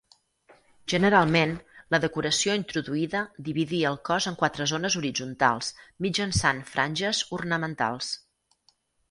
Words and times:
Generalment, 0.91 1.51
la 1.95 1.99
decoració 2.05 2.55
introduïda 2.59 3.21
dividia 3.49 3.91
el 3.91 3.99
cos 4.09 4.29
en 4.33 4.39
quatre 4.41 4.67
zones 4.73 4.97
horitzontals 5.03 5.71
mitjançant 6.07 6.65
franges 6.73 7.23
ornamentals. 7.41 8.11